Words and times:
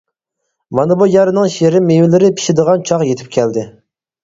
مانا 0.79 0.97
بۇ 1.01 1.07
يەرنىڭ 1.15 1.51
شېرىن 1.57 1.87
مېۋىلىرى 1.91 2.33
پىشىدىغان 2.41 2.89
چاغ 2.91 3.07
يېتىپ 3.13 3.33
كەلدى. 3.39 3.71